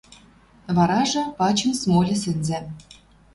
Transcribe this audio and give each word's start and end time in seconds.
Варажы, 0.75 1.21
пачын 1.37 1.71
смольы 1.79 2.15
сӹнзӓм 2.21 2.65